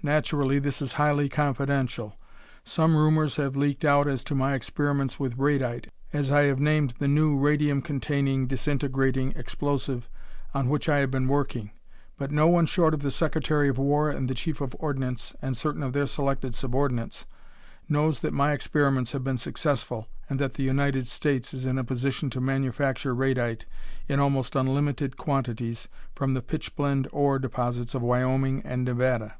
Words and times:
Naturally 0.00 0.60
this 0.60 0.80
is 0.80 0.92
highly 0.92 1.28
confidential. 1.28 2.16
Some 2.62 2.96
rumors 2.96 3.34
have 3.34 3.56
leaked 3.56 3.84
out 3.84 4.06
as 4.06 4.22
to 4.24 4.34
my 4.34 4.54
experiments 4.54 5.18
with 5.18 5.36
'radite,' 5.36 5.88
as 6.12 6.30
I 6.30 6.42
have 6.44 6.60
named 6.60 6.94
the 7.00 7.08
new 7.08 7.36
radium 7.36 7.82
containing 7.82 8.46
disintegrating 8.46 9.32
explosive 9.32 10.08
on 10.54 10.68
which 10.68 10.88
I 10.88 10.98
have 10.98 11.10
been 11.10 11.26
working, 11.26 11.72
but 12.16 12.30
no 12.30 12.46
one 12.46 12.64
short 12.64 12.94
of 12.94 13.00
the 13.02 13.10
Secretary 13.10 13.68
of 13.68 13.76
War 13.76 14.08
and 14.08 14.30
the 14.30 14.36
Chief 14.36 14.60
of 14.60 14.74
Ordnance 14.78 15.34
and 15.42 15.56
certain 15.56 15.82
of 15.82 15.94
their 15.94 16.06
selected 16.06 16.54
subordinates 16.54 17.26
knows 17.88 18.20
that 18.20 18.32
my 18.32 18.52
experiments 18.52 19.10
have 19.10 19.24
been 19.24 19.36
successful 19.36 20.06
and 20.30 20.38
that 20.38 20.54
the 20.54 20.62
United 20.62 21.08
States 21.08 21.52
is 21.52 21.66
in 21.66 21.76
a 21.76 21.82
position 21.82 22.30
to 22.30 22.40
manufacture 22.40 23.14
radite 23.16 23.64
in 24.06 24.20
almost 24.20 24.54
unlimited 24.54 25.16
quantities 25.16 25.88
from 26.14 26.34
the 26.34 26.40
pitchblende 26.42 27.08
ore 27.10 27.40
deposits 27.40 27.96
of 27.96 28.02
Wyoming 28.02 28.62
and 28.62 28.84
Nevada. 28.84 29.34